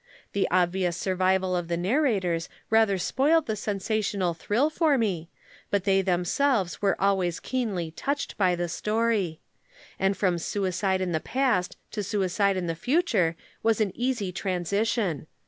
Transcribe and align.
The 0.33 0.47
obvious 0.49 0.97
survival 0.97 1.55
of 1.55 1.67
the 1.67 1.77
narrators 1.77 2.49
rather 2.71 2.97
spoiled 2.97 3.45
the 3.45 3.55
sensational 3.55 4.33
thrill 4.33 4.71
for 4.71 4.97
me, 4.97 5.29
but 5.69 5.83
they 5.83 6.01
themselves 6.01 6.81
were 6.81 6.99
always 6.99 7.39
keenly 7.39 7.91
touched 7.91 8.35
by 8.35 8.55
the 8.55 8.67
story. 8.67 9.41
And 9.99 10.17
from 10.17 10.39
suicide 10.39 11.01
in 11.01 11.11
the 11.11 11.19
past 11.19 11.77
to 11.91 12.01
suicide 12.01 12.57
in 12.57 12.65
the 12.65 12.73
future 12.73 13.35
was 13.61 13.79
an 13.79 13.91
easy 13.95 14.31
transition. 14.31 15.27